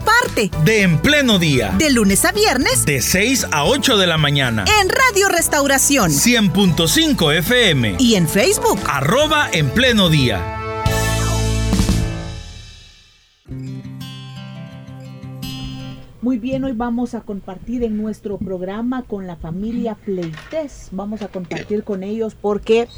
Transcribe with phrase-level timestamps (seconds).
[0.00, 1.74] parte de En Pleno Día.
[1.78, 2.84] De lunes a viernes.
[2.84, 4.64] De 6 a 8 de la mañana.
[4.80, 6.10] En Radio Restauración.
[6.10, 7.96] 100.5 FM.
[7.98, 8.78] Y en Facebook.
[8.86, 10.60] Arroba En Pleno Día.
[16.24, 20.88] Muy bien, hoy vamos a compartir en nuestro programa con la familia Pleites.
[20.90, 22.88] Vamos a compartir con ellos porque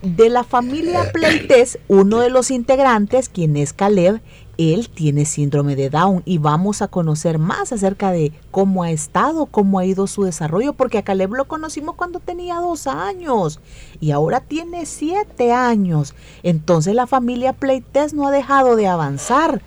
[0.00, 4.20] de la familia Pleites, uno de los integrantes, quien es Caleb,
[4.58, 9.46] él tiene síndrome de Down y vamos a conocer más acerca de cómo ha estado,
[9.46, 13.60] cómo ha ido su desarrollo, porque a Caleb lo conocimos cuando tenía dos años
[14.00, 16.14] y ahora tiene siete años.
[16.42, 19.62] Entonces la familia Pleites no ha dejado de avanzar.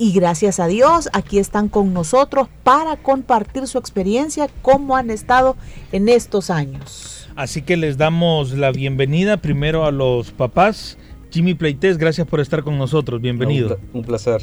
[0.00, 5.56] Y gracias a Dios, aquí están con nosotros para compartir su experiencia, cómo han estado
[5.90, 7.28] en estos años.
[7.34, 10.98] Así que les damos la bienvenida primero a los papás
[11.30, 13.78] Jimmy Pleites, gracias por estar con nosotros, bienvenido.
[13.92, 14.42] Un, placer.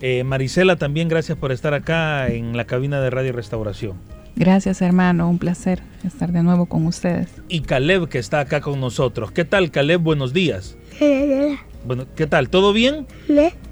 [0.00, 3.96] Eh, Marisela, también gracias por estar acá en la cabina de Radio Restauración.
[4.34, 7.28] Gracias hermano, un placer estar de nuevo con ustedes.
[7.48, 9.30] Y Caleb que está acá con nosotros.
[9.30, 10.00] ¿Qué tal Caleb?
[10.00, 10.76] Buenos días.
[11.86, 12.50] Bueno, ¿qué tal?
[12.50, 13.06] ¿Todo bien?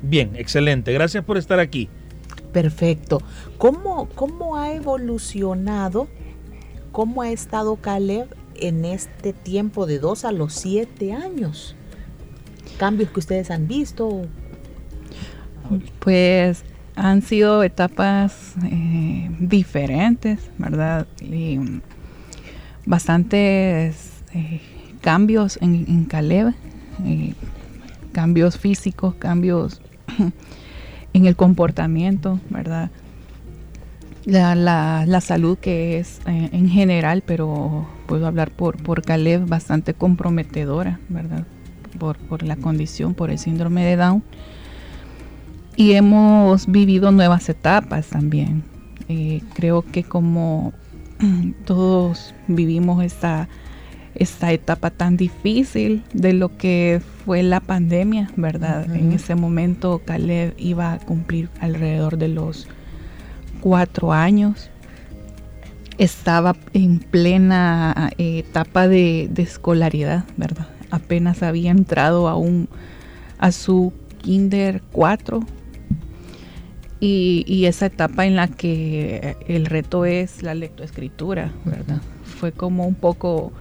[0.02, 0.92] Bien, excelente.
[0.92, 1.88] Gracias por estar aquí.
[2.52, 3.20] Perfecto.
[3.58, 6.08] ¿Cómo, cómo ha evolucionado?
[6.92, 11.76] ¿Cómo ha estado Caleb en este tiempo de dos a los siete años?
[12.76, 14.22] Cambios que ustedes han visto?
[15.98, 16.64] Pues
[16.98, 21.06] han sido etapas eh, diferentes, ¿verdad?
[21.20, 21.60] Y
[22.86, 24.60] bastantes eh,
[25.00, 26.54] cambios en, Caleb,
[27.04, 27.34] eh,
[28.12, 29.80] cambios físicos, cambios
[31.12, 32.90] en el comportamiento, ¿verdad?
[34.24, 41.00] La, la, salud que es en general, pero puedo hablar por, por Caleb, bastante comprometedora,
[41.08, 41.46] ¿verdad?
[41.98, 44.22] Por, la condición, por el síndrome de Down.
[45.76, 48.64] Y hemos vivido nuevas etapas también.
[49.08, 50.72] Eh, creo que como
[51.64, 53.48] todos vivimos esta,
[54.14, 58.92] esta etapa tan difícil de lo que fue la pandemia, ¿verdad?
[58.94, 62.66] En ese momento Caleb iba a cumplir alrededor de los
[63.60, 64.70] cuatro años.
[65.98, 70.68] Estaba en plena eh, etapa de, de escolaridad, ¿verdad?
[70.90, 72.68] Apenas había entrado a, un,
[73.38, 75.40] a su kinder 4
[77.00, 82.00] y, esa etapa en la que el reto es la lectoescritura, ¿verdad?
[82.24, 83.52] Fue como un poco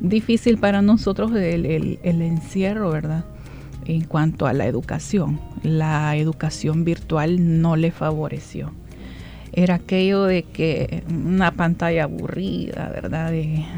[0.00, 3.24] difícil para nosotros el, el, encierro, ¿verdad?
[3.86, 5.40] En cuanto a la educación.
[5.64, 8.72] La educación virtual no le favoreció
[9.52, 13.32] era aquello de que una pantalla aburrida, ¿verdad?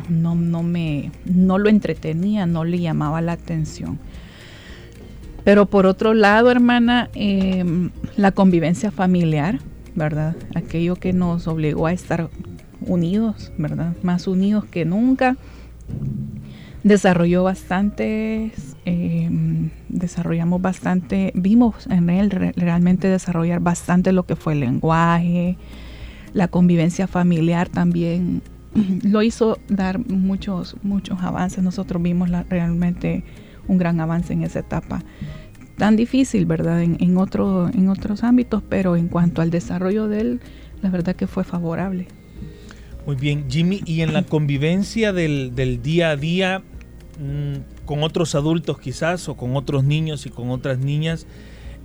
[0.08, 3.98] no, no, me, no lo entretenía, no le llamaba la atención.
[5.44, 9.58] Pero por otro lado, hermana, em, la convivencia familiar,
[9.94, 10.36] ¿verdad?
[10.54, 12.30] Aquello que nos obligó a estar
[12.86, 13.94] unidos, ¿verdad?
[14.02, 15.36] Más unidos que nunca.
[16.84, 24.60] Desarrolló bastantes, em, desarrollamos bastante, vimos en él realmente desarrollar bastante lo que fue el
[24.60, 25.56] lenguaje,
[26.34, 28.42] la convivencia familiar también
[29.02, 31.62] lo hizo dar muchos, muchos avances.
[31.62, 33.22] Nosotros vimos realmente
[33.68, 35.02] un gran avance en esa etapa.
[35.76, 36.82] Tan difícil, ¿verdad?
[36.82, 40.40] En, en, otro, en otros ámbitos, pero en cuanto al desarrollo de él,
[40.80, 42.08] la verdad que fue favorable.
[43.06, 46.62] Muy bien, Jimmy, y en la convivencia del, del día a día,
[47.18, 51.26] Mm, con otros adultos quizás o con otros niños y con otras niñas,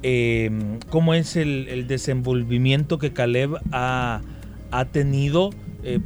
[0.02, 0.50] eh,
[0.90, 4.22] cómo es el, desenvolvimiento que Caleb ha,
[4.92, 5.50] tenido
[5.84, 6.00] eh,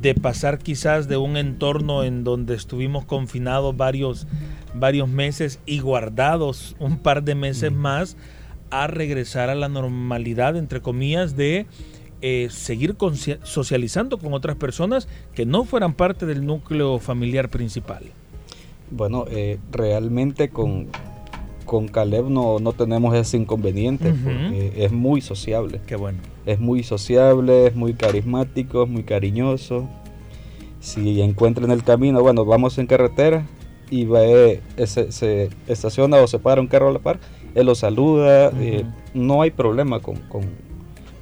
[0.00, 4.26] de pasar quizás de un entorno en donde estuvimos confinados varios,
[4.74, 8.16] varios meses y guardados un par de meses más
[8.70, 11.66] a regresar a la normalidad, entre comillas, de
[12.22, 12.96] eh, seguir
[13.42, 18.04] socializando con otras personas que no fueran parte del núcleo familiar principal.
[18.92, 20.88] Bueno, eh, realmente con,
[21.64, 25.80] con Caleb no, no tenemos ese inconveniente porque es muy sociable.
[25.86, 26.18] Qué bueno.
[26.44, 29.88] Es muy sociable, es muy carismático, es muy cariñoso.
[30.80, 33.46] Si encuentra en el camino, bueno, vamos en carretera
[33.88, 37.20] y ve, se, se estaciona o se para un carro a la par,
[37.54, 38.84] él lo saluda, eh,
[39.14, 40.42] no hay problema con, con,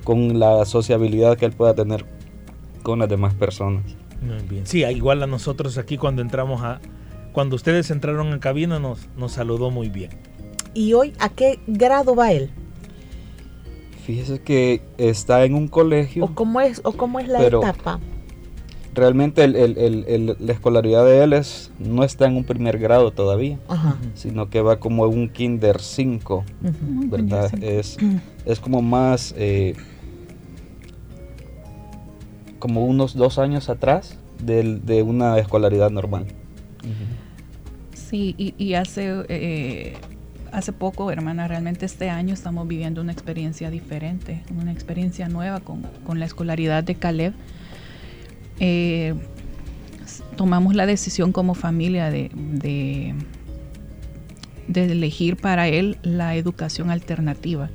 [0.05, 2.07] con la sociabilidad que él pueda tener
[2.83, 3.85] con las demás personas.
[4.23, 4.67] Muy bien.
[4.67, 6.81] Sí, igual a nosotros aquí cuando entramos a,
[7.33, 10.11] cuando ustedes entraron en cabina nos, nos saludó muy bien.
[10.75, 12.51] ¿Y hoy a qué grado va él?
[14.05, 16.25] Fíjese que está en un colegio.
[16.25, 18.01] ¿O cómo es, o cómo es la etapa?
[18.93, 23.61] Realmente la escolaridad de él es, no está en un primer grado todavía,
[24.15, 26.45] sino que va como un kinder 5,
[27.07, 27.53] ¿verdad?
[27.63, 27.99] Es,
[28.45, 29.77] es como más, eh,
[32.59, 36.27] como unos dos años atrás de, una escolaridad normal.
[37.95, 39.97] Sí, y, hace, eh,
[40.53, 46.19] hace poco, hermana, realmente este año estamos viviendo una experiencia diferente, una experiencia nueva con,
[46.19, 47.35] la escolaridad de Caleb.
[48.59, 49.15] Eh,
[50.37, 53.15] tomamos la decisión como familia de, de,
[54.75, 57.71] elegir para él la educación alternativa,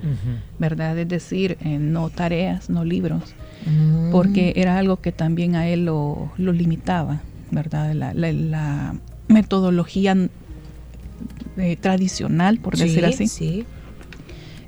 [0.60, 0.98] ¿verdad?
[0.98, 3.36] Es decir, eh, no tareas, no libros,
[3.66, 4.12] mm.
[4.12, 7.22] porque era algo que también a él lo, limitaba,
[7.56, 7.94] ¿verdad?
[7.94, 8.96] La,
[9.28, 10.16] metodología
[11.58, 13.28] eh, tradicional, por decir así.
[13.28, 13.66] Sí.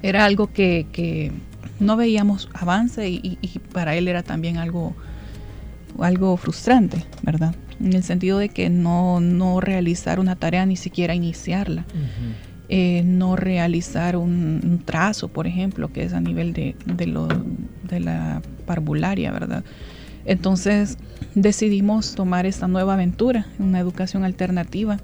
[0.02, 1.32] Era algo que,
[1.80, 3.38] no veíamos avance y,
[3.72, 4.96] para él era también algo,
[6.00, 7.54] algo frustrante, ¿verdad?
[7.80, 11.86] En el sentido de que no, no realizar una tarea, ni siquiera iniciarla.
[12.70, 19.32] Eh, no realizar un, trazo, por ejemplo, que es a nivel de, de, la parvularia,
[19.32, 19.64] ¿verdad?
[20.28, 20.98] Entonces
[21.36, 24.98] decidimos tomar esta nueva aventura, una educación alternativa.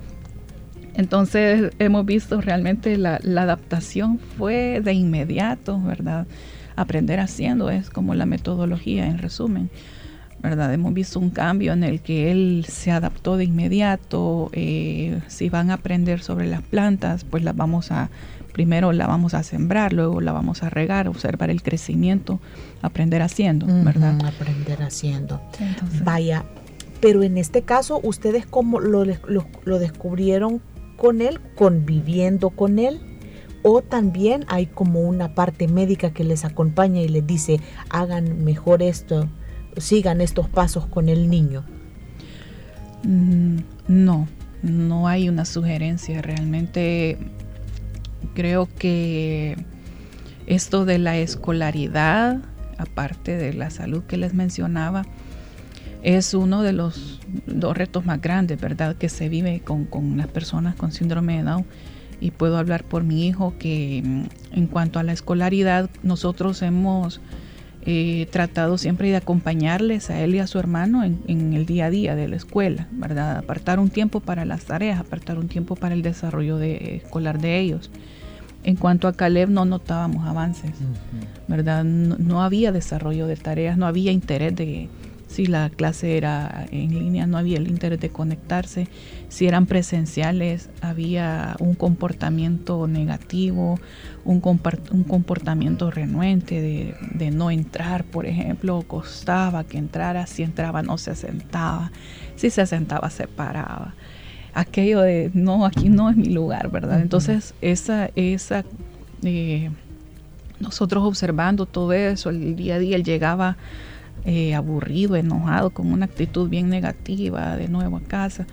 [0.95, 6.27] Entonces hemos visto realmente la, adaptación fue de inmediato, ¿verdad?
[6.75, 9.69] Aprender haciendo es como la metodología en resumen.
[10.41, 10.73] ¿verdad?
[10.73, 14.49] Hemos visto un cambio en el que él se adaptó de inmediato.
[14.51, 18.09] Eh, si van a aprender sobre las plantas, pues las vamos a,
[18.53, 22.39] primero la vamos a sembrar, luego la vamos a regar, observar el crecimiento,
[22.81, 24.17] aprender haciendo, ¿verdad?
[24.25, 25.41] aprender haciendo.
[26.03, 26.45] Vaya,
[27.01, 30.61] pero en este caso, ¿ustedes cómo lo, lo descubrieron
[30.95, 33.01] con él, conviviendo con él?
[33.63, 37.59] o también hay como una parte médica que les acompaña y les dice
[37.89, 39.29] hagan mejor esto,
[39.77, 41.63] sigan estos pasos con el niño?
[43.03, 44.27] Mm, no,
[44.61, 46.21] no hay una sugerencia.
[46.21, 47.17] Realmente
[48.33, 49.57] creo que
[50.45, 52.41] esto de la escolaridad,
[52.77, 55.03] aparte de la salud que les mencionaba,
[56.03, 60.27] es uno de los dos retos más grandes, ¿verdad?, que se vive con, con las
[60.27, 61.65] personas con síndrome de Down.
[62.19, 67.21] Y puedo hablar por mi hijo que mm, en cuanto a la escolaridad, nosotros hemos
[67.85, 71.89] He tratado siempre de acompañarles a él y a su hermano en, el día a
[71.89, 73.37] día de la escuela, ¿verdad?
[73.37, 77.59] Apartar un tiempo para las tareas, apartar un tiempo para el desarrollo de, escolar de
[77.59, 77.91] ellos.
[78.63, 80.71] En cuanto a Caleb no notábamos avances,
[81.49, 81.83] ¿verdad?
[81.83, 84.87] no, había desarrollo de tareas, no había interés de,
[85.33, 88.87] si la clase era en línea, no había el interés de conectarse.
[89.29, 93.79] Si eran presenciales, había un comportamiento negativo,
[94.25, 101.15] un, comportamiento renuente de, no entrar, por ejemplo, costaba que entrara, si entraba no se
[101.15, 101.91] sentaba,
[102.35, 103.95] si se sentaba se paraba.
[104.53, 107.01] Aquello de, no, aquí no es mi lugar, ¿verdad?
[107.01, 108.65] Entonces, esa, esa,
[109.23, 109.71] eh,
[110.59, 113.57] nosotros observando todo eso, el día a día, él llegaba
[114.25, 118.45] eh, aburrido, enojado, con una actitud bien negativa de nuevo a casa.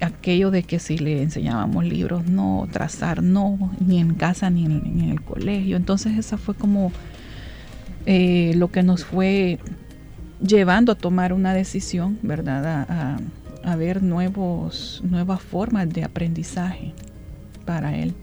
[0.00, 5.10] Aquello de que si le enseñábamos libros, no, trazar, no, ni en casa ni en,
[5.10, 5.76] el colegio.
[5.76, 6.92] Entonces esa fue como
[8.06, 9.58] eh, lo que nos fue
[10.40, 12.86] llevando a tomar una decisión, ¿verdad?
[12.88, 13.18] A,
[13.64, 16.94] a, ver nuevos, nuevas formas de aprendizaje
[17.66, 18.14] para él.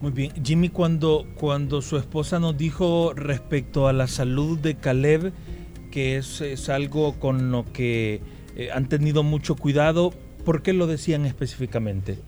[0.00, 5.32] Muy bien, Jimmy, cuando, cuando su esposa nos dijo respecto a la salud de Caleb,
[5.90, 8.20] que es, algo con lo que
[8.56, 10.12] eh, han tenido mucho cuidado.
[10.44, 12.18] ¿Por qué lo decían específicamente?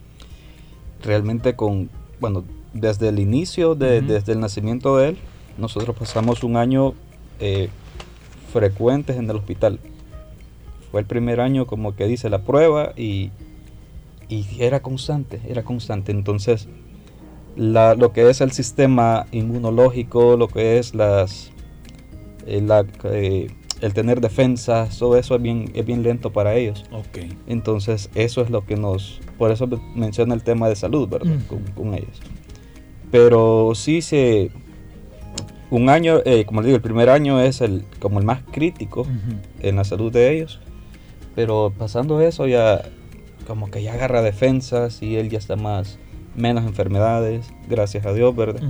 [1.03, 1.89] Realmente con,
[2.19, 2.43] bueno,
[2.73, 5.17] desde el inicio, desde el nacimiento de él,
[5.57, 6.93] nosotros pasamos un año
[7.39, 7.69] eh,
[8.51, 9.79] frecuentes en el hospital.
[10.91, 13.31] Fue el primer año como que dice la prueba y,
[14.29, 16.11] y era constante, era constante.
[16.11, 16.67] Entonces,
[17.55, 21.52] lo que es el sistema inmunológico, lo que es las
[22.47, 22.71] el,
[23.05, 23.47] eh,
[23.81, 26.85] el tener defensa, todo eso es bien, es bien lento para ellos.
[26.91, 27.37] Okay.
[27.47, 29.19] Entonces, eso es lo que nos.
[29.37, 31.33] Por eso menciona el tema de salud, ¿verdad?
[31.75, 32.21] con, ellos.
[33.11, 34.51] Pero sí se.
[35.69, 39.07] Un año, eh, como les digo, el primer año es el, como el más crítico
[39.59, 40.61] en la salud de ellos.
[41.35, 42.83] Pero pasando eso, ya.
[43.47, 45.99] Como que ya agarra defensas y él ya está más.
[46.35, 48.61] Menos enfermedades, gracias a Dios, ¿verdad?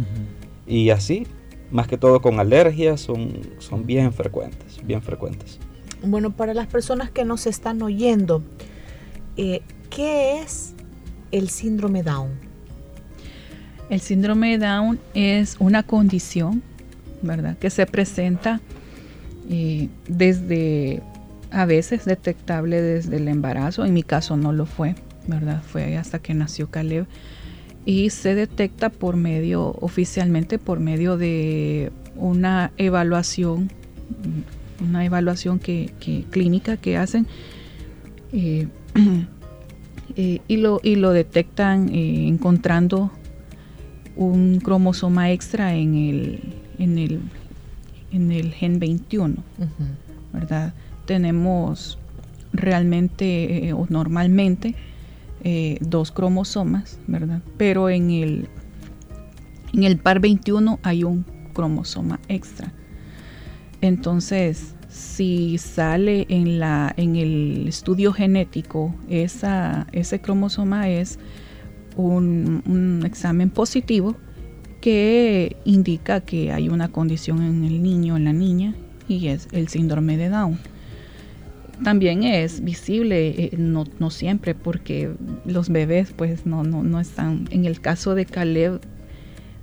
[0.65, 1.27] Y así,
[1.71, 5.59] más que todo con alergias, son, son bien frecuentes, bien frecuentes.
[6.03, 8.43] Bueno, para las personas que nos están oyendo,
[9.37, 10.73] eh, ¿qué es
[11.31, 12.31] el síndrome Down?
[13.89, 16.61] El síndrome de Down es una condición,
[17.21, 17.57] ¿verdad?
[17.57, 18.59] Que se presenta
[19.49, 21.01] eh, desde,
[21.51, 23.85] a veces detectable desde el embarazo.
[23.85, 24.95] En mi caso no lo fue,
[25.27, 25.61] ¿verdad?
[25.63, 27.05] Fue hasta que nació Caleb.
[27.85, 33.71] Y se detecta por medio, oficialmente por medio de una evaluación,
[34.81, 35.91] una evaluación que,
[36.29, 37.27] clínica que hacen.
[38.31, 38.67] Eh,
[40.15, 43.11] eh, y, lo, y lo detectan encontrando
[44.15, 46.39] un cromosoma extra en el,
[46.77, 47.19] en el,
[48.11, 49.35] en el gen 21,
[50.31, 50.73] ¿verdad?
[51.05, 51.97] Tenemos
[52.53, 54.75] realmente eh, o normalmente
[55.43, 57.41] eh, dos cromosomas, ¿verdad?
[57.57, 58.49] Pero en el,
[59.73, 62.73] en el par 21 hay un cromosoma extra.
[63.81, 71.19] Entonces, si sale en, la, en el estudio genético, esa, ese cromosoma es
[71.95, 74.15] un, examen positivo
[74.81, 78.75] que indica que hay una condición en el niño en la niña
[79.07, 80.59] y es el síndrome de Down.
[81.83, 85.11] También es visible, eh, no, siempre, porque
[85.45, 87.47] los bebés pues no, no, están.
[87.51, 88.81] En el caso de Caleb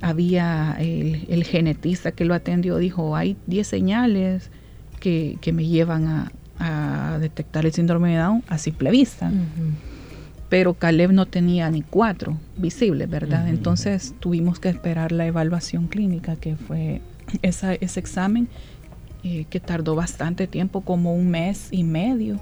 [0.01, 4.51] había el, genetista que lo atendió, dijo, hay 10 señales
[4.99, 6.33] que, me llevan a,
[7.21, 9.31] detectar el síndrome de Down a simple vista
[10.51, 13.49] pero Caleb no tenía ni cuatro visibles, ¿verdad?
[13.49, 17.01] Entonces tuvimos que esperar la evaluación clínica, que fue
[17.43, 18.49] ese examen
[19.23, 22.41] eh, que tardó bastante tiempo, como un mes y medio.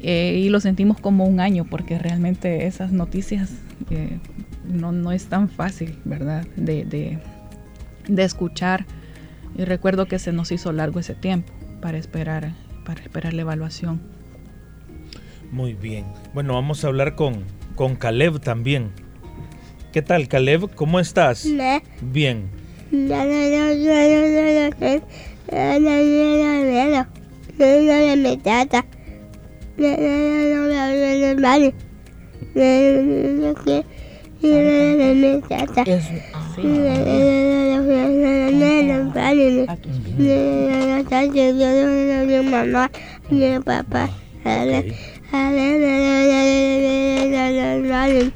[0.00, 3.50] Eh, y lo sentimos como un año, porque realmente esas noticias
[3.90, 4.18] eh,
[4.64, 6.46] no, no, es tan fácil, ¿verdad?
[6.56, 7.18] De, de,
[8.06, 8.86] de escuchar.
[9.56, 12.52] Y recuerdo que se nos hizo largo ese tiempo para esperar,
[12.84, 14.00] para esperar la evaluación.
[15.50, 16.04] Muy bien.
[16.34, 17.44] Bueno, vamos a hablar con,
[17.76, 18.90] con Caleb también.
[19.92, 20.74] ¿Qué tal, Caleb?
[20.74, 21.46] ¿Cómo estás?
[22.02, 22.50] Bien.
[43.60, 44.10] Papá.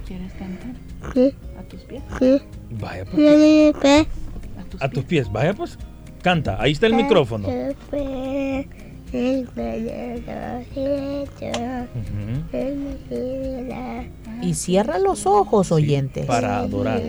[0.07, 0.75] ¿Quieres cantar?
[1.15, 1.35] Sí.
[1.59, 2.03] ¿A tus pies?
[2.19, 2.41] Sí.
[2.71, 4.18] Vaya pues.
[4.81, 5.31] ¿A tus, pies?
[5.31, 5.79] Vaya pues.
[6.23, 7.49] Canta, ahí está el micrófono.
[14.43, 16.27] Y cierra los ojos, oyentes.
[16.27, 17.01] para adorar.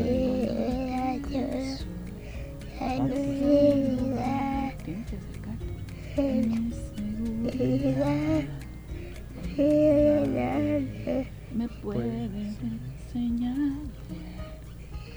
[11.54, 12.58] Me puedes
[13.12, 13.74] enseñar.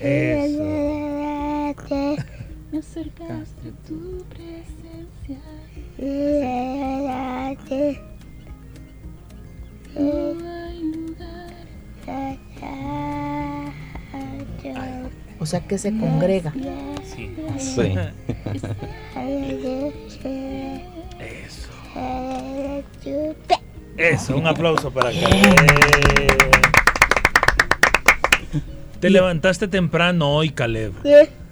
[0.00, 0.31] Eso.
[2.92, 5.40] Acercaste a tu presencia.
[9.94, 11.54] No hay lugar.
[15.40, 16.52] O sea que se congrega.
[17.02, 17.34] Sí.
[17.56, 17.94] Sí.
[21.18, 21.70] Eso.
[23.96, 25.18] Eso, un aplauso para acá.
[29.00, 30.92] Te levantaste temprano hoy, Caleb.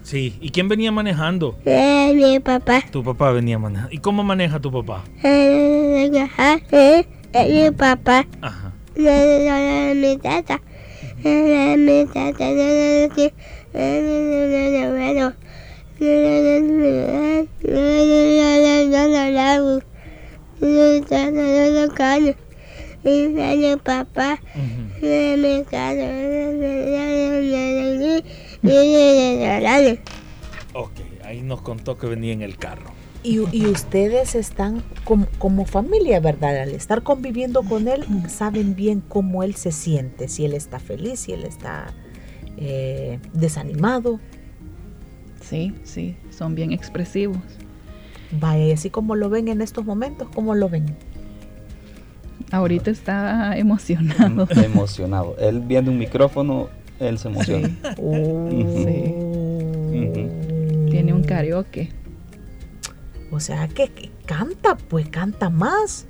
[0.03, 0.37] Sí.
[0.41, 1.59] ¿Y quién venía manejando?
[1.65, 2.83] Eh, mi papá.
[2.91, 3.95] Tu papá venía manejando.
[3.95, 5.05] ¿Y cómo maneja tu papá?
[5.23, 6.11] Eh,
[7.33, 8.27] eh, mi papá.
[8.41, 8.73] Ajá.
[8.97, 10.61] Mi tata.
[11.23, 12.41] Mi tata.
[23.85, 24.39] papá
[30.75, 30.93] Ok,
[31.25, 32.91] ahí nos contó que venía en el carro.
[33.23, 36.63] Y, ustedes están como, familia, ¿verdad?
[36.63, 41.21] Al estar conviviendo con él, saben bien cómo él se siente, si él está feliz,
[41.21, 41.93] si él está
[42.57, 44.21] eh, desanimado.
[45.43, 47.37] Sí, sí, son bien expresivos.
[48.33, 50.87] Vaya, y así como lo ven en estos momentos, ¿cómo lo ven?
[52.51, 54.49] Ahorita está emocionado.
[54.65, 55.37] Emocionado.
[55.39, 56.69] Él viendo un micrófono,
[57.01, 57.69] él se emociona.
[57.97, 59.15] Sí.
[60.91, 61.91] Tiene un karaoke.
[63.31, 66.07] O sea que, canta, pues canta más.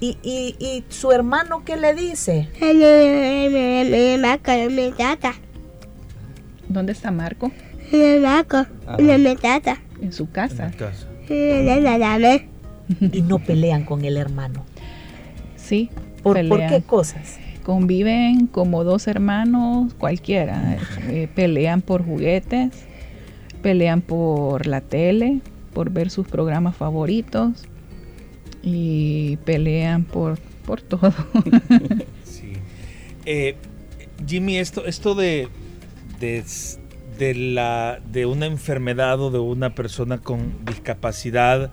[0.00, 2.48] ¿Y, y, y su hermano qué le dice?
[6.68, 7.50] ¿Dónde está Marco?
[8.22, 8.66] Marco.
[10.00, 10.66] En su casa.
[10.66, 11.06] En casa.
[13.12, 14.64] y no pelean con el hermano.
[15.56, 15.90] Sí.
[16.22, 17.38] ¿Por, qué cosas?
[17.62, 20.78] Conviven como dos hermanos cualquiera.
[21.08, 22.70] Eh, pelean por juguetes,
[23.62, 25.40] pelean por la tele,
[25.72, 27.64] por ver sus programas favoritos
[28.62, 31.12] y pelean por, por todo.
[32.24, 32.52] sí.
[33.24, 33.56] Eh,
[34.26, 35.48] Jimmy, esto, esto de,
[36.18, 36.44] de,
[37.18, 41.72] de, la, de una enfermedad o de una persona con discapacidad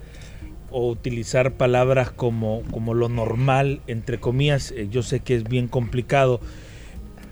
[0.72, 5.68] o utilizar palabras como, como lo normal, entre comillas, eh, yo sé que es bien
[5.68, 6.40] complicado,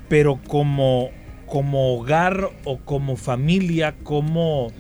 [0.10, 1.10] pero como,
[1.46, 4.72] como hogar o como familia, como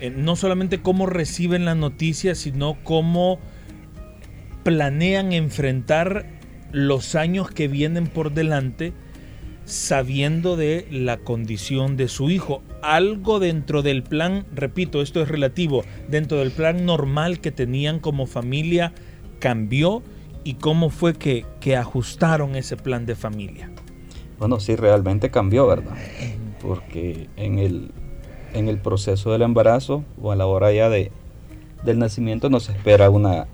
[0.00, 3.38] eh, no solamente cómo reciben la noticia, sino cómo
[4.64, 6.26] planean enfrentar
[6.72, 8.92] los años que vienen por delante
[9.66, 12.62] sabiendo de la condición de su hijo.
[12.82, 18.26] Algo dentro del plan, repito, esto es relativo, dentro del plan normal que tenían como
[18.26, 18.94] familia
[19.40, 20.02] cambió
[20.44, 23.70] y cómo fue que, que ajustaron ese plan de familia.
[24.38, 25.96] Bueno, sí, realmente cambió, ¿verdad?
[26.62, 27.90] Porque en el,
[28.54, 31.10] en el proceso del embarazo o a la hora ya de,
[31.84, 33.46] del nacimiento nos espera una,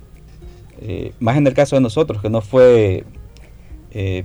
[0.81, 3.05] eh, más en el caso de nosotros, que no fue,
[3.93, 4.25] eh,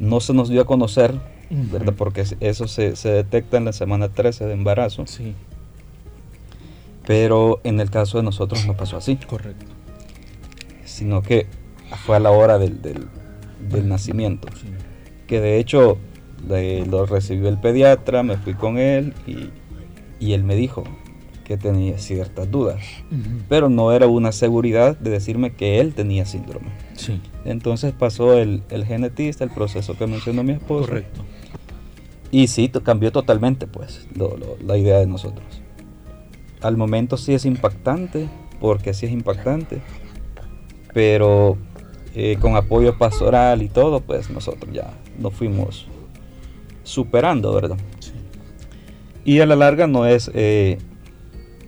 [0.00, 1.14] no se nos dio a conocer,
[1.50, 1.94] ¿verdad?
[1.96, 5.06] Porque eso se, detecta en la semana 13 de embarazo.
[5.06, 5.34] Sí.
[7.06, 9.16] Pero en el caso de nosotros no pasó así.
[9.16, 9.66] Correcto.
[10.84, 11.46] Sino que
[12.04, 12.78] fue a la hora del,
[13.84, 14.48] nacimiento.
[15.26, 15.98] Que de hecho
[16.48, 20.84] lo recibió el pediatra, me fui con él y, él me dijo
[21.44, 22.82] que tenía ciertas dudas,
[23.48, 26.68] pero no era una seguridad de decirme que él tenía síndrome.
[27.00, 27.20] Sí.
[27.44, 30.88] Entonces pasó el, genetista, el proceso que mencionó mi esposo.
[30.88, 31.24] Correcto.
[32.30, 34.06] Y sí, cambió totalmente pues
[34.64, 35.62] la idea de nosotros.
[36.60, 38.28] Al momento sí es impactante,
[38.60, 39.80] porque sí es impactante,
[40.92, 41.56] pero
[42.14, 45.88] eh, con apoyo pastoral y todo, pues nosotros ya nos fuimos
[46.84, 47.78] superando, ¿verdad?
[49.24, 50.78] Y a la larga no es, eh,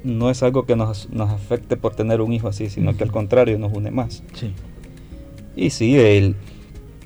[0.04, 3.58] no es algo que nos, afecte por tener un hijo así, sino que al contrario
[3.58, 4.22] nos une más.
[4.34, 4.52] Sí.
[5.56, 6.36] Y sí, el,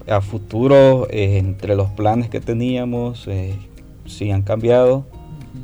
[0.06, 3.54] a futuro, eh, entre los planes que teníamos, eh,
[4.06, 5.04] sí han cambiado.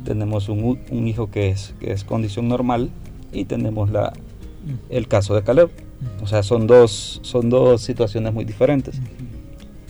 [0.03, 2.89] Tenemos un, hijo que es, que es condición normal
[3.31, 4.13] y tenemos la,
[4.89, 5.69] el caso de Caleb.
[6.21, 8.99] O sea, son dos, son dos situaciones muy diferentes.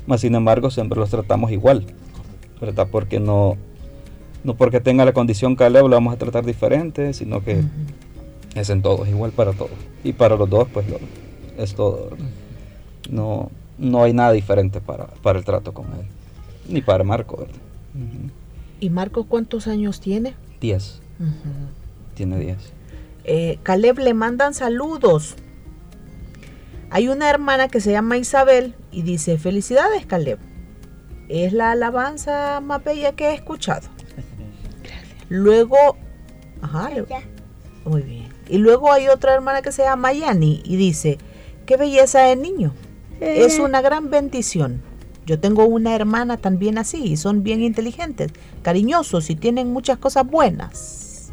[0.06, 1.86] Más sin embargo, siempre los tratamos igual.
[2.60, 2.88] ¿verdad?
[2.90, 3.58] Porque no,
[4.44, 7.64] no porque tenga la condición Caleb lo vamos a tratar diferente, sino que
[8.56, 9.72] es en todos, igual para todos.
[10.04, 10.86] Y para los dos, pues
[11.58, 12.10] es todo.
[13.10, 16.06] No, no hay nada diferente para, para el trato con él.
[16.68, 17.56] Ni para Marco, ¿verdad?
[18.80, 20.36] ¿Y Marco cuántos años tiene?
[20.60, 21.02] Diez.
[22.16, 22.74] Tiene diez.
[23.24, 25.36] Eh, Caleb le mandan saludos.
[26.90, 30.40] Hay una hermana que se llama Isabel y dice, felicidades Caleb
[31.30, 33.88] es la alabanza más bella que he escuchado.
[35.30, 35.98] Luego,
[36.62, 36.92] ajá,
[37.86, 38.28] muy bien.
[38.48, 41.18] Y luego hay otra hermana que se llama Yani y dice,
[41.66, 42.74] qué belleza de niño.
[43.20, 44.82] Es una gran bendición.
[45.26, 50.28] Yo tengo una hermana también así y son bien inteligentes, cariñosos y tienen muchas cosas
[50.28, 51.32] buenas.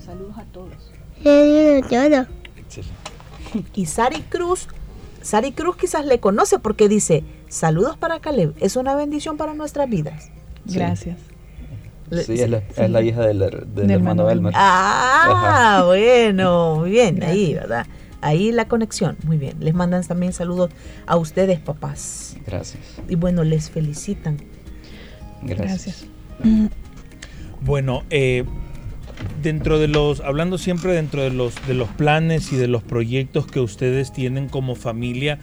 [0.00, 0.72] Saludos a todos.
[3.74, 4.68] Y Sari Cruz,
[5.22, 9.88] Sari Cruz quizás le conoce porque dice, saludos para Caleb, es una bendición para nuestras
[9.88, 10.30] vidas.
[10.64, 11.18] Gracias.
[11.18, 11.33] Sí,
[12.18, 14.52] es, la, hija del, hermano Elmer.
[14.56, 17.86] Ah, bueno, muy bien, ahí, ¿verdad?
[18.20, 19.56] Ahí la conexión, muy bien.
[19.60, 20.70] Les mandan también saludos
[21.06, 22.36] a ustedes, papás.
[22.46, 22.82] Gracias.
[23.08, 24.38] Y bueno, les felicitan.
[25.42, 26.06] Gracias.
[27.60, 28.44] Bueno, eh,
[29.42, 33.46] dentro de los, hablando siempre dentro de los, de los planes y de los proyectos
[33.46, 35.38] que ustedes tienen como familia,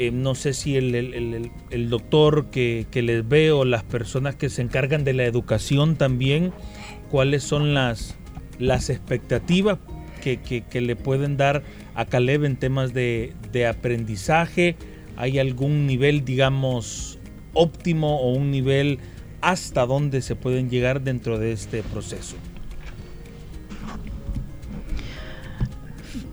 [0.00, 5.04] eh, no sé si el, doctor que, les ve o las personas que se encargan
[5.04, 6.54] de la educación también,
[7.10, 8.16] cuáles son las,
[8.58, 9.76] las expectativas
[10.22, 11.62] que, le pueden dar
[11.94, 14.74] a Caleb en temas de, de aprendizaje.
[15.18, 17.18] ¿Hay algún nivel, digamos,
[17.52, 19.00] óptimo o un nivel
[19.42, 22.36] hasta dónde se pueden llegar dentro de este proceso?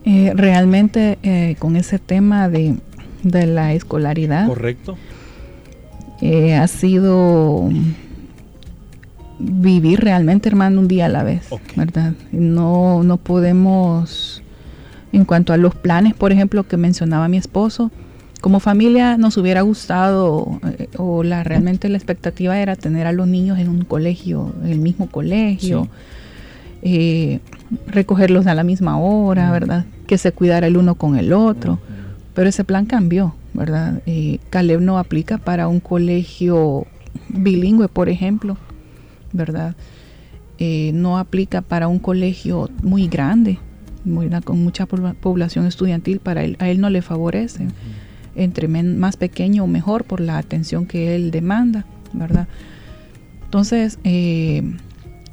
[0.09, 2.75] Eh, realmente eh, con ese tema de,
[3.23, 4.47] la escolaridad.
[4.47, 4.97] Correcto.
[6.21, 7.69] Eh, ha sido
[9.39, 12.13] vivir realmente, hermano, un día a la vez, ¿verdad?
[12.31, 14.41] No, no podemos,
[15.11, 17.91] en cuanto a los planes, por ejemplo, que mencionaba mi esposo,
[18.41, 23.27] como familia nos hubiera gustado eh, o la realmente la expectativa era tener a los
[23.27, 25.87] niños en un colegio, en el mismo colegio,
[26.81, 27.39] eh,
[27.87, 29.85] recogerlos a la misma hora, ¿verdad?
[30.05, 31.79] Que se cuidara el uno con el otro.
[32.37, 34.03] Pero ese plan cambió, ¿verdad?
[34.05, 36.85] Eh, Caleb no aplica para un colegio
[37.29, 38.57] bilingüe, por ejemplo,
[39.33, 39.75] ¿verdad?
[40.59, 43.59] no aplica para un colegio muy grande,
[44.43, 47.67] con mucha población estudiantil, para él, a él no le favorece
[48.37, 52.47] entre más pequeño o mejor por la atención que él demanda, ¿verdad?
[53.45, 54.61] Entonces, eh,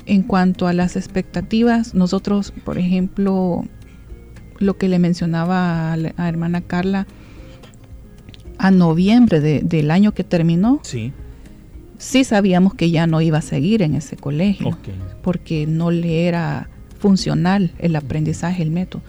[0.06, 3.64] en cuanto a las expectativas, nosotros, por ejemplo,
[4.58, 7.06] lo que le mencionaba a la hermana Carla,
[8.58, 11.12] a noviembre del año que terminó, sí.
[11.98, 14.76] sí sabíamos que ya no iba a seguir en ese colegio,
[15.22, 19.02] porque no le era funcional el aprendizaje, el método,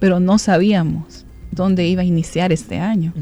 [0.00, 3.12] pero no sabíamos dónde iba a iniciar este año.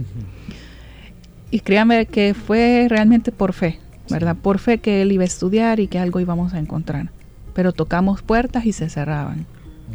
[1.50, 3.78] Y créame que fue realmente por fe,
[4.10, 4.36] ¿verdad?
[4.36, 7.10] Por fe que él iba a estudiar y que algo íbamos a encontrar.
[7.52, 9.46] Pero tocamos puertas y se cerraban,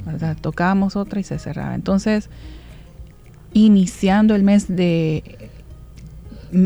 [0.06, 0.38] ¿verdad?
[0.40, 1.76] Tocábamos otra y se cerraba.
[1.76, 2.30] Entonces,
[3.54, 5.50] iniciando el mes de,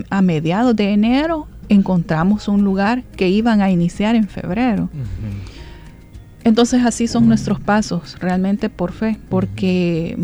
[0.10, 4.90] a mediados de enero, encontramos un lugar que iban a iniciar en febrero.
[6.44, 10.18] Entonces así son nuestros pasos, realmente por fe, porque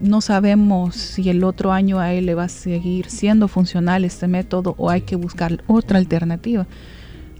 [0.00, 4.28] no sabemos si el otro año a él le va a seguir siendo funcional este
[4.28, 6.66] método o hay que buscar otra alternativa.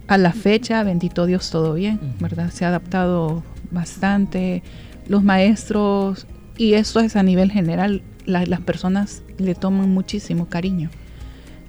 [0.07, 2.51] A la fecha, bendito Dios, todo bien, ¿verdad?
[2.51, 4.63] Se ha adaptado bastante.
[5.07, 6.27] Los maestros,
[6.57, 10.89] y esto es a nivel general, las personas le toman muchísimo cariño,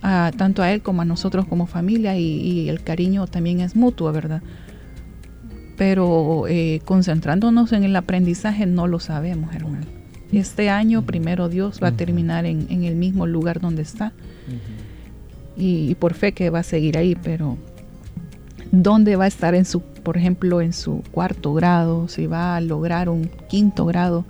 [0.01, 4.43] tanto a él como a nosotros como familia, y, el cariño también es mutuo, ¿verdad?
[5.79, 9.87] Pero eh, concentrándonos en el aprendizaje no lo sabemos, hermano.
[10.33, 14.13] Este año, primero Dios, va a terminar en, el mismo lugar donde está.
[15.57, 17.57] y, por fe que va a seguir ahí, pero
[18.73, 22.09] ¿dónde va a estar en su, por ejemplo, en su cuarto grado?
[22.09, 24.25] Si va a lograr un quinto grado,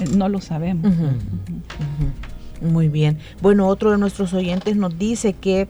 [0.00, 0.92] eh, no lo sabemos.
[2.60, 3.18] Muy bien.
[3.42, 5.68] Bueno, otro de nuestros oyentes nos dice que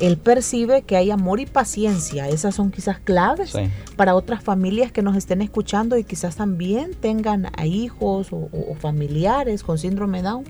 [0.00, 2.28] él percibe que hay amor y paciencia.
[2.28, 3.54] Esas son quizás claves
[3.96, 8.48] para otras familias que nos estén escuchando y quizás también tengan a hijos o,
[8.78, 10.44] familiares con síndrome Down.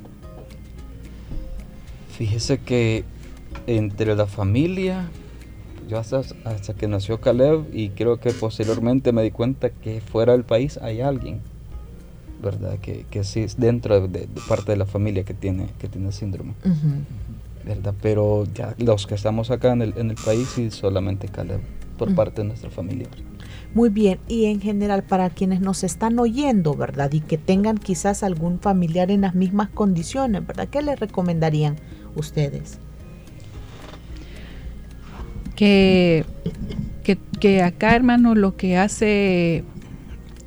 [2.16, 3.05] Fíjese que
[3.66, 5.09] entre la familia,
[5.88, 6.22] yo hasta,
[6.74, 11.01] que nació Caleb y creo que posteriormente me di cuenta que fuera del país hay
[11.01, 11.40] alguien,
[12.42, 12.79] ¿verdad?
[12.79, 16.55] Que, que sí es dentro de, parte de la familia que tiene, que tiene síndrome.
[17.64, 17.94] ¿verdad?
[18.01, 21.61] Pero ya los que estamos acá en el, en el país y solamente Caleb
[21.98, 23.09] por parte de nuestra familia.
[23.74, 27.12] Muy bien, y en general para quienes nos están oyendo, ¿verdad?
[27.12, 30.68] Y que tengan quizás algún familiar en las mismas condiciones, ¿verdad?
[30.68, 31.77] ¿Qué les recomendarían
[32.14, 32.79] ustedes?
[35.59, 36.25] Que,
[37.40, 39.64] que, acá, hermano, lo que hace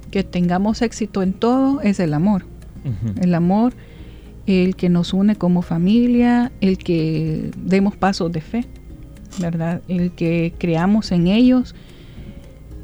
[0.10, 2.46] que tengamos éxito en todo es el amor.
[3.20, 3.74] El amor
[4.48, 8.66] el que nos une como familia, el que demos pasos de fe,
[9.40, 9.82] ¿verdad?
[9.88, 11.76] El que creamos en ellos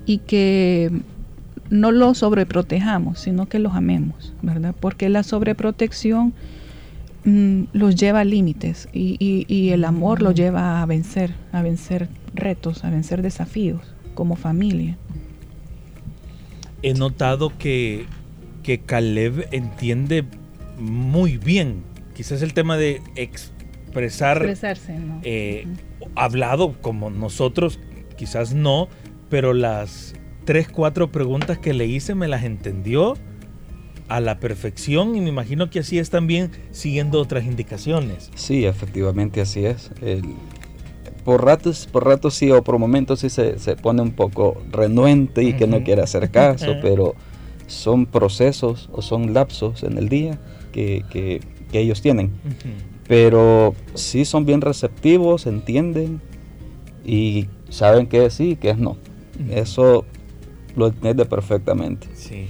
[0.06, 0.92] y que
[1.70, 4.76] no los sobreprotejamos, sino que los amemos, ¿verdad?
[4.80, 6.34] Porque la sobreprotección
[7.25, 12.84] mm, los lleva a límites y, el amor los lleva a vencer, a vencer retos,
[12.84, 13.82] a vencer desafíos
[14.13, 14.97] como familia.
[16.84, 18.06] He notado que,
[18.63, 20.23] que Caleb entiende
[20.77, 21.84] muy bien.
[22.15, 25.19] Quizás el tema de expresar, expresarse, ¿no?
[25.23, 25.67] Eh,
[26.15, 27.80] hablado como nosotros,
[28.15, 28.89] quizás no,
[29.30, 30.13] pero las
[30.45, 33.15] tres, cuatro preguntas que le hice me las entendió
[34.08, 38.32] a la perfección y me imagino que así es también siguiendo otras indicaciones.
[38.36, 39.91] Sí, efectivamente así es.
[41.24, 45.54] por ratos, por ratos sí o por momentos sí se, pone un poco renuente y
[45.54, 47.15] que no quiere hacer caso, pero
[47.67, 50.39] son procesos o son lapsos en el día
[50.72, 51.41] que,
[51.74, 52.32] ellos tienen.
[53.08, 56.22] Pero sí son bien receptivos, entienden
[57.06, 58.98] y saben qué es sí y qué es no.
[59.52, 60.06] Eso
[60.76, 62.08] lo entiende perfectamente.
[62.13, 62.48] Sí.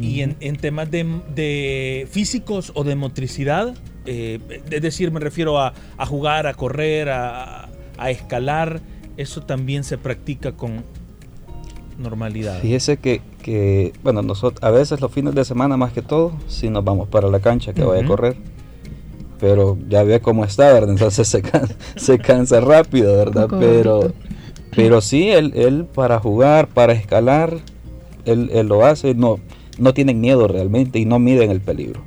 [0.00, 4.38] Y en, temas de, físicos o de motricidad, eh,
[4.70, 5.72] es decir, me refiero a,
[6.06, 8.80] jugar, a correr, a, a, escalar,
[9.16, 10.84] eso también se practica con
[11.98, 12.60] normalidad.
[12.60, 16.68] Fíjese que que, bueno, nosotros a veces los fines de semana más que todo, si
[16.68, 18.36] nos vamos para la cancha que vaya a correr.
[19.38, 20.90] Pero ya ve cómo está, ¿verdad?
[20.90, 21.44] Entonces se,
[21.94, 23.46] se cansa rápido, ¿verdad?
[23.60, 24.10] Pero,
[24.74, 27.58] pero sí, él, él para jugar, para escalar,
[28.24, 29.38] él, él, lo hace, no,
[29.78, 32.04] no tienen miedo realmente y no miden el peligro.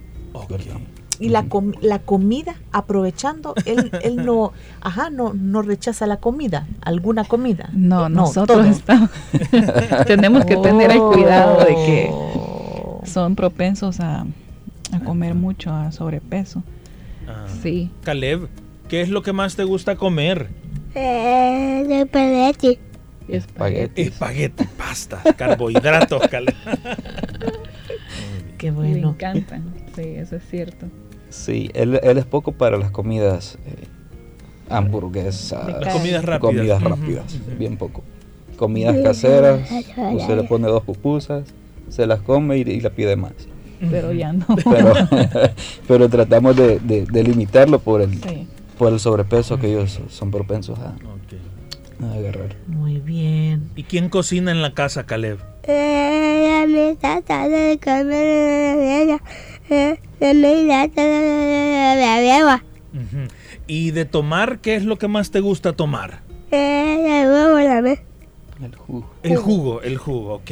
[1.19, 1.45] Y la,
[1.81, 7.69] la comida, aprovechando, él, él no, ajá, no, no rechaza la comida, alguna comida.
[7.73, 9.09] No, nosotros estamos,
[10.07, 13.01] tenemos que tener el cuidado de que oh.
[13.03, 14.25] son propensos a,
[14.93, 16.63] a comer mucho, a sobrepeso.
[17.27, 17.47] Ah.
[17.61, 17.91] Sí.
[18.03, 18.47] Caleb,
[18.87, 20.47] ¿qué es lo que más te gusta comer?
[20.95, 22.79] Eh, espagueti.
[23.27, 24.01] Espagueti.
[24.03, 26.55] Espagueti, pasta, carbohidratos, Caleb.
[28.57, 29.07] Qué bueno.
[29.07, 29.63] Me encantan,
[29.95, 30.87] sí, eso es cierto.
[31.29, 33.87] Sí, él, él es poco para las comidas, eh,
[34.69, 35.61] hamburguesas,
[35.93, 36.39] comidas rápidas.
[36.39, 38.03] Comidas rápidas, bien poco.
[38.57, 39.69] Comidas caseras,
[40.11, 41.45] usted le pone dos pupusas,
[41.87, 43.33] se las come y, la pide más.
[43.89, 44.45] Pero ya no.
[45.87, 48.19] Pero, tratamos de, de, limitarlo por el,
[48.77, 50.93] por el sobrepeso que ellos son propensos a,
[52.01, 52.55] a agarrar.
[52.67, 53.69] Muy bien.
[53.75, 55.39] ¿Y quién cocina en la casa, Caleb?
[63.67, 66.21] ¿Y de tomar qué es lo que más te gusta tomar?
[68.61, 69.09] El jugo.
[69.23, 70.51] El jugo, el jugo, ok.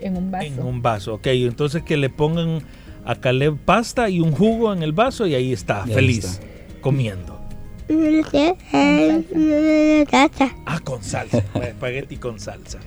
[0.00, 0.46] En un vaso.
[0.46, 1.26] En un vaso, ok.
[1.28, 2.62] Entonces que le pongan
[3.04, 6.40] a Caleb pasta y un jugo en el vaso y ahí está, feliz,
[6.80, 7.33] comiendo.
[10.66, 11.42] Ah, con salsa.
[11.62, 12.78] Espagueti con salsa.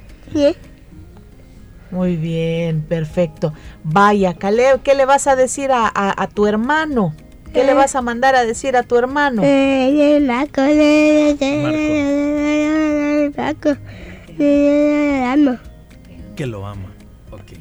[1.91, 3.53] Muy bien, perfecto.
[3.83, 7.13] Vaya, Caleb, ¿qué le vas a decir a, tu hermano?
[7.53, 9.41] ¿Qué le vas a mandar a decir a tu hermano?
[13.43, 13.79] Marco.
[16.35, 16.93] Que lo ama.
[17.31, 17.53] Ok.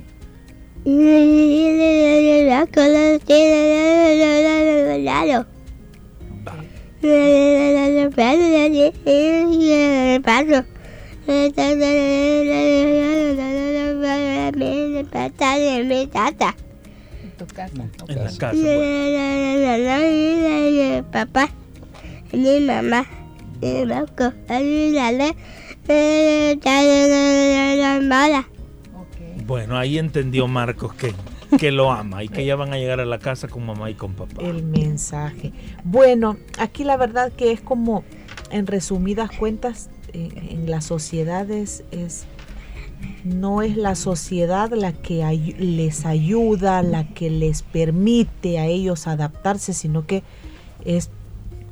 [17.22, 17.74] En tu casa.
[18.09, 18.52] En la casa.
[21.12, 21.50] Papá,
[22.32, 23.06] mi mamá,
[23.61, 23.85] mi
[29.46, 31.14] Bueno, ahí entendió Marcos que
[31.59, 33.94] que lo ama y que ya van a llegar a la casa con mamá y
[33.94, 34.42] con papá.
[34.42, 35.52] El mensaje.
[35.85, 38.04] Bueno, aquí la verdad que es como,
[38.50, 42.26] en resumidas cuentas, en las sociedades es
[43.24, 45.24] no es la sociedad la que
[45.59, 50.22] les ayuda, la que les permite a ellos adaptarse, sino que
[50.85, 51.11] es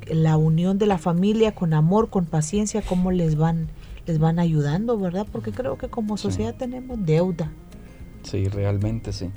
[0.07, 3.67] la unión de la familia con amor, con paciencia, cómo les van,
[4.05, 5.25] les van ayudando, ¿verdad?
[5.31, 7.51] Porque creo que como sociedad tenemos deuda.
[8.23, 9.29] Sí, realmente sí.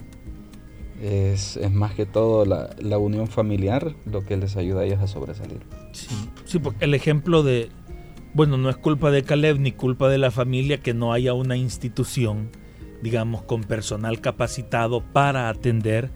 [1.02, 5.06] Es, más que todo la, la, unión familiar lo que les ayuda a ellos a
[5.06, 5.60] sobresalir.
[5.92, 6.08] Sí,
[6.44, 7.70] sí, porque el ejemplo de,
[8.34, 11.56] bueno, no es culpa de Caleb ni culpa de la familia que no haya una
[11.56, 12.50] institución,
[13.02, 16.10] digamos, con personal capacitado para atender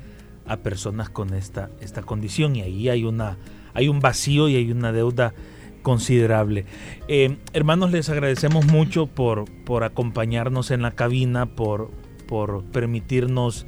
[0.47, 2.57] a personas con esta, esta condición.
[2.57, 3.38] Y ahí hay, una,
[3.75, 5.33] hay un vacío y hay una deuda
[5.83, 6.64] considerable.
[7.09, 11.90] Eh, hermanos, les agradecemos mucho por, por acompañarnos en la cabina, por,
[12.27, 13.66] por permitirnos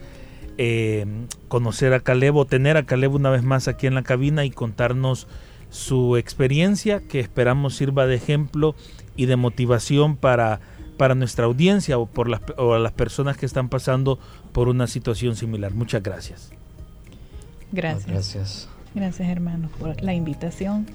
[0.59, 1.07] eh,
[1.49, 4.51] conocer a Caleb o tener a Caleb una vez más aquí en la cabina y
[4.51, 5.27] contarnos
[5.71, 8.77] su experiencia que esperamos sirva de ejemplo
[9.17, 10.61] y de motivación para,
[10.97, 14.19] para nuestra audiencia o, por las, o las personas que están pasando
[14.53, 15.75] por una situación similar.
[15.75, 16.53] Muchas gracias.
[17.73, 18.07] Gracias.
[18.07, 18.69] Gracias.
[18.95, 20.87] Gracias hermanos por la invitación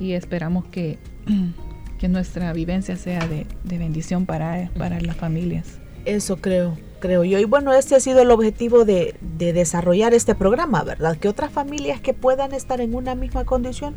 [0.00, 0.98] y esperamos que,
[1.98, 5.78] que nuestra vivencia sea de, de bendición para, para las familias.
[6.06, 7.38] Eso creo creo yo.
[7.38, 11.16] Y bueno, este ha sido el objetivo de, desarrollar este programa, ¿verdad?
[11.16, 13.96] Que otras familias que puedan estar en una misma condición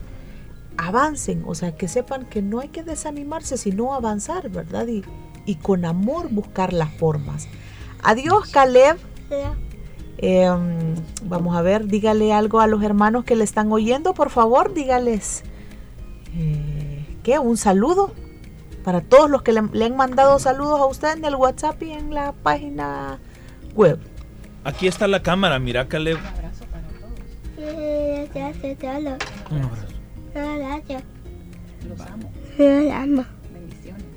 [0.77, 4.87] avancen, o sea, que sepan que no hay que desanimarse, sino avanzar, ¿verdad?
[4.87, 5.03] Y,
[5.45, 7.47] y con amor buscar las formas.
[8.01, 8.97] Adiós, Caleb.
[10.17, 14.73] Em, vamos a ver, dígale algo a los hermanos que le están oyendo, por favor,
[14.73, 15.43] dígales.
[16.35, 17.39] Eh, ¿Qué?
[17.39, 18.11] ¿Un saludo?
[18.83, 22.13] Para todos los que le, han mandado saludos a usted en el WhatsApp y en
[22.13, 23.19] la página
[23.75, 23.99] web.
[24.63, 26.17] Aquí está la cámara, mira Caleb.
[26.17, 28.29] Un abrazo para todos.
[28.33, 29.17] Gracias.
[29.51, 29.87] Un abrazo.
[30.33, 31.03] Gracias.
[31.87, 32.31] Los amo.
[32.57, 33.25] Los amo.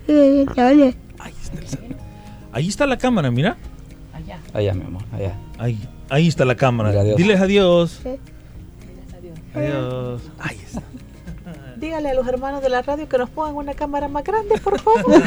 [0.07, 0.97] Bendiciones.
[1.19, 1.97] Ahí está, el,
[2.53, 3.57] ahí está la cámara, mira.
[4.13, 4.39] Allá.
[4.53, 5.35] Allá, mi amor, allá.
[5.59, 6.91] Ahí, ahí está la cámara.
[6.91, 7.17] Adiós.
[7.17, 8.01] Diles adiós.
[8.03, 8.21] Diles
[9.15, 9.39] adiós.
[9.55, 10.23] Adiós.
[10.39, 10.83] Ahí está.
[11.77, 14.81] Dígale a los hermanos de la radio que nos pongan una cámara más grande, por
[14.81, 15.05] favor.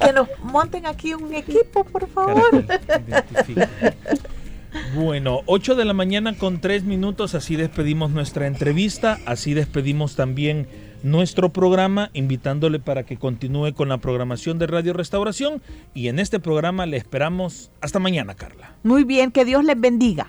[0.00, 2.64] que nos monten aquí un equipo, por favor.
[4.94, 10.68] Bueno, 8 de la mañana con 3 minutos, así despedimos nuestra entrevista, así despedimos también
[11.02, 15.62] nuestro programa, invitándole para que continúe con la programación de Radio Restauración
[15.94, 18.74] y en este programa le esperamos hasta mañana, Carla.
[18.82, 20.28] Muy bien, que Dios les bendiga.